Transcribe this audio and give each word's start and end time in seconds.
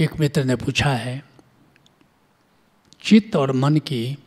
एक 0.00 0.16
मित्र 0.20 0.44
ने 0.44 0.56
पूछा 0.56 0.90
है, 0.90 1.24
चित्त 3.02 3.36
और 3.36 3.52
मन 3.52 3.76
की 3.78 4.18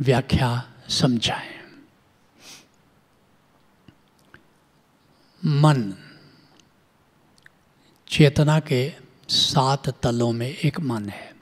व्याख्या 0.00 0.50
समझाएँ। 0.88 1.56
मन 5.42 5.94
चेतना 8.08 8.60
के 8.60 8.92
सात 9.28 9.88
तलों 10.02 10.32
में 10.32 10.48
एक 10.48 10.80
मन 10.80 11.08
है। 11.08 11.34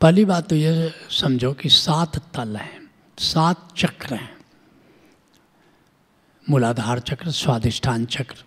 पहली 0.00 0.24
बात 0.24 0.48
तो 0.48 0.56
ये 0.56 0.92
समझो 1.10 1.52
कि 1.52 1.68
सात 1.68 2.18
तल 2.34 2.56
हैं, 2.56 2.90
सात 3.18 3.68
चक्र 3.76 4.14
हैं। 4.14 4.36
मूलाधार 6.50 7.00
चक्र, 7.00 7.30
स्वाधिष्ठान 7.30 8.06
चक्र, 8.06 8.44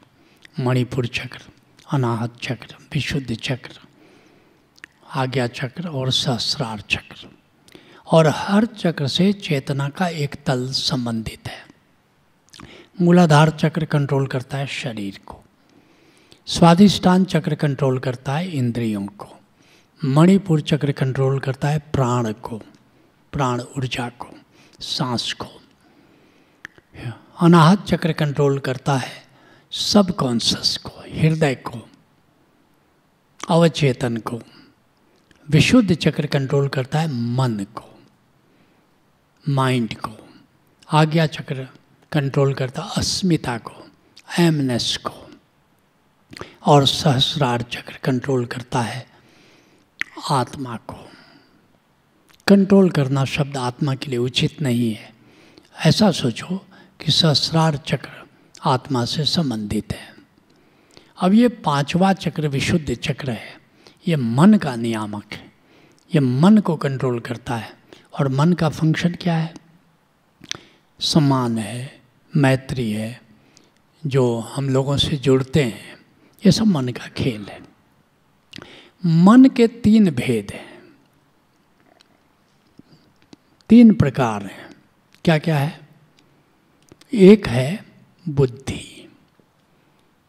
मणिपुर 0.60 1.08
चक्र। 1.08 1.42
अनाहत 1.91 2.38
चक्र, 2.41 2.75
विशुद्ध 2.93 3.35
चक्र, 3.35 3.79
आज्ञा 5.15 5.47
चक्र 5.47 5.87
और 5.87 6.11
सहस्रार 6.11 6.79
चक्र। 6.79 7.29
और 8.11 8.28
हर 8.28 8.65
चक्र 8.65 9.07
से 9.07 9.33
चेतना 9.33 9.89
का 9.89 10.07
एक 10.07 10.36
तल 10.36 10.71
संबंधित 10.71 11.47
है। 11.47 11.68
मूलाधार 13.01 13.50
चक्र 13.50 13.86
कंट्रोल 13.86 14.28
करता 14.28 14.57
है 14.57 14.68
शरीर 14.68 15.19
को। 15.25 15.43
स्वादिष्टान 16.45 17.25
चक्र 17.25 17.55
कंट्रोल 17.55 18.00
करता 18.00 18.33
है 18.33 18.51
इंद्रियों 18.51 19.07
को। 19.07 19.39
मणिपुर 20.06 20.61
चक्र 20.61 20.92
कंट्रोल 20.92 21.39
करता 21.39 21.67
है 21.67 21.79
प्राण 21.79 22.31
को, 22.31 22.57
प्राण 23.31 23.61
ऊर्जा 23.61 24.09
को, 24.09 24.29
सांस 24.79 25.33
को। 25.33 25.61
अनाहत 27.42 27.86
चक्र 27.86 28.14
कंट्रोल 28.14 28.59
करता 28.59 28.95
है 28.95 29.26
सब 29.71 30.16
कॉन्शस 30.16 30.78
को, 30.78 30.89
हृदय 30.89 31.56
को, 31.56 31.89
अवचेतन 33.50 34.17
को, 34.17 34.42
विशुद्ध 35.50 35.95
चक्र 35.95 36.26
कंट्रोल 36.26 36.67
करता 36.67 37.00
है 37.00 37.08
मन 37.08 37.66
को 37.76 38.00
माइंड 39.50 39.98
को, 39.98 40.30
आज्ञा 40.92 41.26
चक्र 41.26 41.68
कंट्रोल 42.12 42.54
करता 42.54 42.82
है 42.82 42.90
अस्मिता 42.98 43.58
को 43.58 43.92
एमनेस 44.40 45.00
को, 45.08 45.32
और 46.66 46.88
सहस्रार 46.88 47.62
चक्र 47.62 48.00
कंट्रोल 48.04 48.46
करता 48.46 48.81
है 48.81 49.08
आत्मा 50.31 50.78
को। 50.78 51.09
कंट्रोल 52.48 52.90
करना 52.90 53.26
शब्द 53.26 53.58
आत्मा 53.58 53.96
के 53.96 54.09
लिए 54.09 54.20
उचित 54.20 54.62
नहीं 54.62 54.94
है। 54.94 55.14
ऐसा 55.86 56.12
सोचो 56.12 56.58
कि 57.06 57.12
सहस्रार 57.12 57.78
चक्र 57.78 58.27
आत्मा 58.66 59.05
से 59.05 59.25
संबंधित 59.25 59.94
है। 59.94 60.16
अब 61.22 61.33
ये 61.33 61.47
पांचवा 61.47 62.13
चक्र 62.13 62.47
विशुद्ध 62.47 62.95
चक्र 62.95 63.31
है। 63.31 63.61
ये 64.08 64.16
मन 64.16 64.53
का 64.53 64.75
नियामक 64.75 65.25
है। 65.33 65.52
ये 66.16 66.19
मन 66.19 66.58
को 66.58 66.75
कंट्रोल 66.75 67.19
करता 67.19 67.55
है। 67.55 67.78
और 68.19 68.28
मन 68.28 68.53
का 68.53 68.69
फ़ंक्शन 68.69 69.16
क्या 69.16 69.35
है? 69.38 69.53
सम्मान 71.00 71.58
है, 71.58 72.02
मैत्री 72.35 72.91
है, 72.91 73.22
जो 74.05 74.39
हम 74.39 74.69
लोगों 74.69 74.97
से 74.97 75.17
जुड़ते 75.17 75.63
हैं। 75.63 75.97
ये 76.45 76.52
सब 76.52 76.63
मन 76.63 76.88
का 76.88 77.08
खेल 77.08 77.45
है। 77.45 77.61
मन 79.05 79.45
के 79.45 79.67
तीन 79.67 80.09
भेद 80.11 80.52
हैं। 80.53 80.95
तीन 83.69 83.94
प्रकार 83.94 84.44
हैं। 84.44 84.69
क्या 85.25 85.38
क्या 85.38 85.58
है? 85.58 85.88
एक 87.13 87.47
है 87.47 87.87
बुद्धि। 88.28 89.09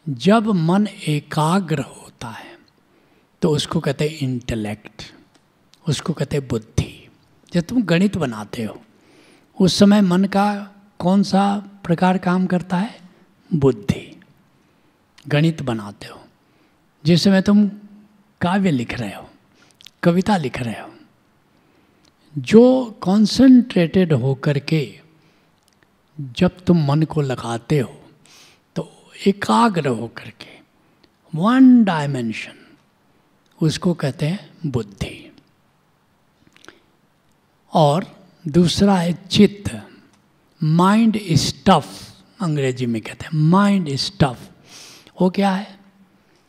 जब 0.06 0.46
मन 0.46 0.86
एकाग्र 1.08 1.80
होता 1.80 2.28
है 2.28 2.56
तो 3.42 3.50
उसको 3.50 3.80
कहते 3.80 4.08
हैं 4.08 4.18
इंटेलेक्ट 4.18 5.02
उसको 5.86 6.12
कहते 6.12 6.36
हैं 6.36 6.46
बुद्धि। 6.48 7.08
जब 7.52 7.60
तुम 7.60 7.82
गणित 7.82 8.16
बनाते 8.16 8.62
हो, 8.62 8.80
उस 9.58 9.78
समय 9.78 10.00
मन 10.00 10.24
का 10.24 10.46
कौन 10.98 11.22
सा 11.22 11.58
प्रकार 11.84 12.18
काम 12.18 12.46
करता 12.46 12.76
है? 12.76 13.00
बुद्धि। 13.50 14.20
गणित 15.28 15.62
बनाते 15.62 16.06
हो, 16.06 16.20
जिस 17.04 17.24
समय 17.24 17.42
तुम 17.42 17.66
काव्य 18.40 18.70
लिख 18.70 18.94
रहे 18.94 19.14
हो, 19.14 19.28
कविता 20.02 20.36
लिख 20.36 20.60
रहे 20.62 20.80
हो, 20.80 20.90
जो 22.36 22.84
कॉन्सेंट्रेटेड 23.00 24.12
होकर 24.12 24.58
के 24.58 25.00
जब 26.20 26.64
तुम 26.64 26.86
मन 26.86 27.02
को 27.02 27.20
लगाते 27.20 27.78
हो 27.78 28.10
तो 28.76 29.12
एकाग्र 29.26 29.88
होकर 29.88 30.30
के 30.30 30.58
वन 31.34 31.84
डायमेंशन 31.84 32.52
उसको 33.62 33.94
कहते 33.94 34.26
हैं 34.26 34.50
बुद्धि। 34.66 35.36
और 37.74 38.26
दूसरा 38.48 38.94
है 38.94 39.12
चित्त। 39.12 39.88
माइंड 40.62 41.18
स्टफ़ 41.32 42.22
अंग्रेज़ी 42.40 42.86
में 42.86 43.02
कहते 43.02 43.24
हैं। 43.24 43.30
माइंड 43.34 43.96
स्टफ़ 43.96 44.48
वो 45.20 45.30
क्या 45.30 45.50
है? 45.50 45.78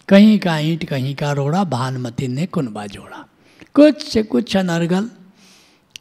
कहीं 0.08 0.40
का 0.40 0.60
ईंट, 0.60 0.86
कहीं 0.86 1.16
का 1.16 1.32
रोड़ा, 1.32 1.64
भानुमति 1.64 2.28
ने 2.28 2.46
कुनबा 2.46 2.88
जोड़ा। 2.88 3.26
कुछ 3.74 4.08
से 4.08 4.24
कुछ 4.24 4.58
अनर्गल। 4.58 5.12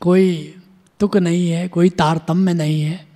कोई 0.00 0.54
तुक 1.00 1.16
नहीं 1.16 1.50
है, 1.50 1.68
कोई 1.68 1.90
तारतम्य 1.90 2.54
नहीं 2.54 2.82
है। 2.82 3.07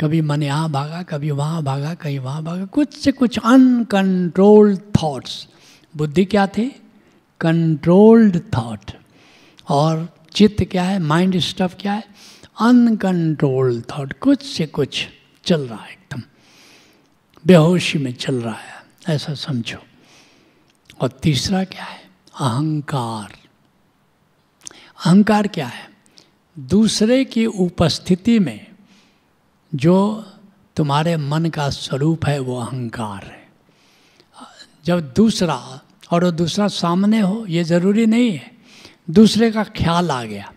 कभी 0.00 0.20
मन 0.20 0.42
यहाँ 0.42 0.70
भागा, 0.70 1.02
कभी 1.02 1.30
वहाँ 1.30 1.62
भागा, 1.62 1.94
कहीं 1.94 2.18
वहाँ 2.18 2.42
भागा। 2.42 2.64
कुछ 2.64 2.94
से 2.94 3.12
कुछ 3.12 3.38
अनकंट्रोल्ड 3.38 4.80
थॉट्स 5.02 5.48
बुद्धि 5.96 6.24
क्या 6.24 6.46
थे? 6.46 6.70
कंट्रोल्ड 7.40 8.40
थॉट 8.56 8.90
और 9.68 10.14
चित्त 10.32 10.64
क्या 10.64 10.82
है? 10.82 10.98
माइंड 10.98 11.38
स्टफ़ 11.38 11.74
क्या 11.74 11.92
है? 11.92 12.04
अनकंट्रोल्ड 12.60 13.84
थॉट 13.84 14.12
कुछ 14.12 14.42
से 14.42 14.66
कुछ 14.66 15.06
चल 15.44 15.60
रहा 15.60 15.84
है 15.84 15.90
एकदम। 15.90 16.22
बेहोशी 17.46 17.98
में 17.98 18.14
चल 18.14 18.34
रहा 18.34 18.54
है। 18.54 18.84
ऐसा 19.08 19.34
समझो। 19.34 19.78
और 21.00 21.08
तीसरा 21.08 21.64
क्या 21.64 21.84
है? 21.84 21.98
अहंकार। 22.40 23.32
अहंकार 25.06 25.46
क्या 25.46 25.66
है? 25.66 25.90
दूसरे 26.58 27.24
की 27.24 27.46
उपस्थिति 27.46 28.38
में 28.38 28.73
जो 29.74 30.24
तुम्हारे 30.76 31.16
मन 31.16 31.46
का 31.46 31.68
स्वरूप 31.70 32.26
है, 32.26 32.38
वो 32.38 32.58
अहंकार 32.58 33.24
है। 33.24 33.42
जब 34.84 35.12
दूसरा 35.16 35.56
और 36.10 36.24
वो 36.24 36.30
दूसरा 36.32 36.66
सामने 36.68 37.20
हो, 37.20 37.44
ये 37.46 37.64
ज़रूरी 37.64 38.06
नहीं 38.06 38.30
है। 38.32 38.50
दूसरे 39.10 39.50
का 39.50 39.64
ख्याल 39.76 40.10
आ 40.10 40.22
गया, 40.24 40.52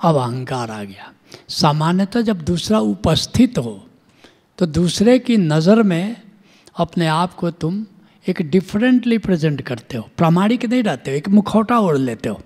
अब 0.00 0.16
अहंकार 0.16 0.70
आ 0.70 0.82
गया। 0.84 1.12
सामान्यतः 1.50 2.20
जब 2.20 2.42
दूसरा 2.44 2.78
उपस्थित 2.80 3.58
हो 3.58 3.84
तो 4.58 4.66
दूसरे 4.66 5.18
की 5.18 5.36
नज़र 5.36 5.82
में 5.82 6.16
अपने 6.76 7.06
आप 7.06 7.34
को 7.34 7.50
तुम 7.52 7.84
एक 8.26 8.40
डिफरेंटली 8.50 9.18
प्रेजेंट 9.18 9.60
करते 9.62 9.96
हो। 9.96 10.08
प्रामाणिक 10.16 10.64
नहीं 10.64 10.82
रहते 10.82 11.10
हो, 11.10 11.16
एक 11.16 11.28
मुखौटा 11.28 11.78
ओढ़ 11.78 11.96
लेते 11.98 12.28
हो। 12.28 12.40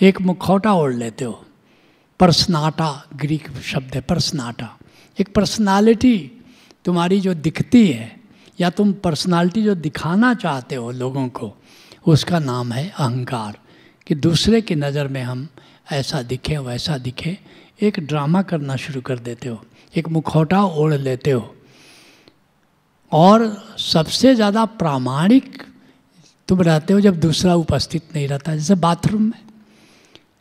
एक 0.00 0.20
मुखौटा 0.20 0.72
ओढ़ 0.72 0.94
लेते 0.94 1.24
हो। 1.24 1.44
पर्सनाटा 2.20 2.88
ग्रीक 3.14 3.50
शब्द 3.62 3.94
है, 3.94 4.00
पर्सनाटा। 4.00 4.76
एक 5.20 5.34
पर्सनालिटी 5.34 6.42
तुम्हारी 6.84 7.20
जो 7.20 7.34
दिखती 7.34 7.86
है, 7.86 8.20
या 8.60 8.70
तुम 8.70 8.92
पर्सनालिटी 8.92 9.62
जो 9.62 9.74
दिखाना 9.74 10.34
चाहते 10.34 10.74
हो 10.74 10.90
लोगों 10.90 11.28
को, 11.28 11.54
उसका 12.06 12.38
नाम 12.38 12.72
है 12.72 12.88
अहंकार। 12.90 13.58
कि 14.06 14.14
दूसरे 14.14 14.60
की 14.60 14.74
नज़र 14.74 15.08
में 15.08 15.22
हम 15.22 15.48
ऐसा 15.92 16.22
दिखे, 16.22 16.58
वैसा 16.58 16.98
दिखे, 16.98 17.38
एक 17.82 18.00
ड्रामा 18.00 18.42
करना 18.42 18.76
शुरू 18.76 19.00
कर 19.00 19.18
देते 19.18 19.48
हो, 19.48 19.64
एक 19.96 20.08
मुखौटा 20.08 20.62
ओढ़ 20.64 20.94
लेते 20.94 21.30
हो। 21.30 21.54
और 23.12 23.46
सबसे 23.78 24.34
ज़्यादा 24.34 24.64
प्रामाणिक 24.64 25.62
तुम 26.48 26.62
रहते 26.62 26.92
हो 26.92 27.00
जब 27.00 27.20
दूसरा 27.20 27.54
उपस्थित 27.54 28.14
नहीं 28.14 28.28
रहता, 28.28 28.56
जैसे 28.56 28.74
बाथरूम 28.74 29.22
में। 29.22 29.40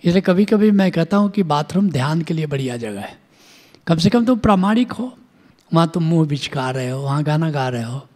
इसलिए 0.03 0.21
कभी 0.21 0.45
कभी 0.45 0.71
मैं 0.71 0.91
कहता 0.91 1.17
हूँ 1.17 1.29
कि 1.31 1.43
बाथरूम 1.43 1.89
ध्यान 1.89 2.21
के 2.21 2.33
लिए 2.33 2.45
बढ़िया 2.45 2.77
जगह 2.77 3.01
है। 3.01 3.22
कम 3.87 3.97
से 3.97 4.09
कम 4.09 4.25
तुम 4.25 4.39
प्रामाणिक 4.39 4.91
हो। 4.91 5.17
वहाँ 5.73 5.87
तुम 5.93 6.03
मुँह 6.03 6.27
बिचका 6.27 6.71
रहे 6.71 6.89
हो, 6.89 7.01
वहाँ 7.01 7.23
गाना 7.23 7.51
गा 7.51 7.69
रहे 7.69 7.83
हो। 7.83 8.07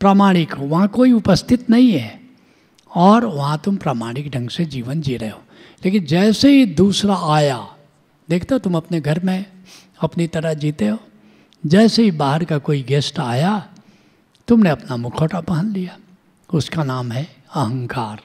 प्रामाणिक 0.00 0.52
हो, 0.52 0.64
वहाँ 0.64 0.88
कोई 0.88 1.12
उपस्थित 1.12 1.70
नहीं 1.70 1.92
है। 1.92 2.20
और 2.94 3.24
वहाँ 3.24 3.58
तुम 3.64 3.76
प्रामाणिक 3.76 4.30
ढंग 4.30 4.48
से 4.48 4.64
जीवन 4.64 5.00
जी 5.00 5.16
रहे 5.16 5.30
हो। 5.30 5.42
लेकिन 5.84 6.04
जैसे 6.04 6.50
ही 6.50 6.66
दूसरा 6.66 7.16
आया, 7.34 7.76
देखते 8.30 8.54
हो 8.54 8.58
तुम 8.58 8.76
अपने 8.76 9.00
घर 9.00 9.20
में, 9.24 9.44
अपनी 10.00 10.26
तरह 10.26 10.54
जीते 10.54 10.86
हो। 10.86 10.98
जैसे 11.66 12.02
ही 12.02 12.10
बाहर 12.10 12.44
का 12.44 12.58
कोई 12.58 12.82
गेस्ट 12.82 13.20
आया, 13.20 13.68
तुमने 14.48 14.70
अपना 14.70 14.96
मुखौटा 14.96 15.40
पहन 15.40 15.72
लिया। 15.72 15.98
उसका 16.54 16.84
नाम 16.84 17.12
है 17.12 17.24
अहंकार। 17.54 18.20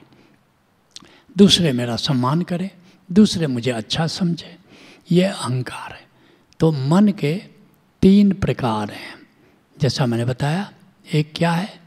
दूसरे 1.38 1.72
मेरा 1.72 1.96
सम्मान 1.96 2.42
करें, 2.42 2.70
दूसरे 3.12 3.46
मुझे 3.46 3.70
अच्छा 3.70 4.06
समझे। 4.06 4.56
ये 5.12 5.22
अहंकार 5.22 5.92
है। 5.92 6.13
तो 6.60 6.72
मन 6.72 7.08
के 7.08 7.42
तीन 8.02 8.32
प्रकार 8.32 8.90
हैं। 8.90 9.14
जैसा 9.80 10.06
मैंने 10.06 10.24
बताया, 10.24 10.72
एक 11.12 11.32
क्या 11.36 11.52
है? 11.52 11.80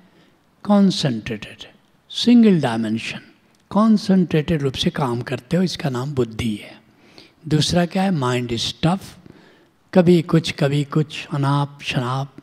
कॉन्सेंट्रेटेड 0.63 1.67
सिंगल 2.09 2.61
डायमेंशन 2.61 3.19
कॉन्सेंट्रेटेड 3.69 4.61
रूप 4.61 4.73
से 4.73 4.89
काम 4.89 5.21
करते 5.21 5.57
हो, 5.57 5.63
इसका 5.63 5.89
नाम 5.89 6.13
बुद्धि 6.13 6.55
है। 6.55 6.81
दूसरा 7.47 7.85
क्या 7.85 8.03
है? 8.03 8.11
माइंड 8.11 8.55
स्टफ़ 8.55 9.17
कभी 9.93 10.21
कुछ 10.21 10.51
कभी 10.51 10.83
कुछ, 10.83 11.27
अनाप 11.33 11.79
शनाप 11.81 12.35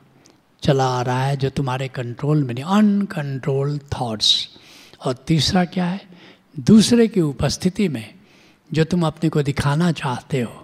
चला 0.63 0.87
आ 0.87 1.03
रहा 1.03 1.25
है 1.25 1.37
जो 1.37 1.51
तुम्हारे 1.51 1.89
कंट्रोल 1.89 2.45
में 2.45 2.55
नहीं 2.55 2.65
अनकंट्रोल 2.65 3.79
थॉट्स 3.79 4.49
और 5.07 5.15
तीसरा 5.15 5.65
क्या 5.65 5.85
है? 5.85 6.01
दूसरे 6.59 7.09
की 7.09 7.21
उपस्थिति 7.21 7.89
में 7.89 8.15
जो 8.73 8.85
तुम 8.85 9.07
अपने 9.07 9.31
को 9.31 9.43
दिखाना 9.43 9.93
चाहते 9.93 10.41
हो 10.41 10.64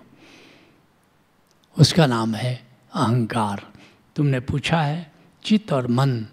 उसका 1.78 2.06
नाम 2.06 2.34
है 2.34 2.66
अहंकार। 2.94 3.72
तुमने 4.16 4.40
पूछा 4.40 4.82
है, 4.82 5.12
चित्त 5.44 5.72
और 5.72 5.86
मन 5.86 6.26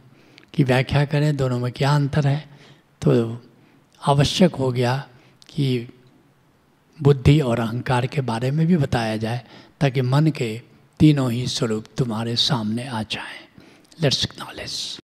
की 0.54 0.64
व्याख्या 0.64 1.06
करें, 1.06 1.38
दोनों 1.38 1.60
में 1.60 1.72
क्या 1.72 1.96
अंतर 1.96 2.28
है? 2.28 2.50
तो 3.02 3.42
आवश्यक 4.06 4.56
हो 4.56 4.72
गया 4.72 5.08
कि 5.50 5.90
बुद्धि 7.02 7.40
और 7.40 7.60
अहंकार 7.60 8.08
के 8.08 8.22
बारे 8.22 8.52
में 8.52 8.68
भी 8.68 8.78
बताया 8.78 9.18
जाए, 9.18 9.46
ताकि 9.82 10.02
मन 10.02 10.28
के 10.28 10.62
तीनों 11.00 11.32
ही 11.32 11.48
स्वरूप 11.48 11.86
तुम्हारे 11.98 12.36
सामने 12.36 12.88
आ 12.88 13.04
जाएँ। 13.04 13.48
Let's 14.02 14.28
knowledge 14.40 15.00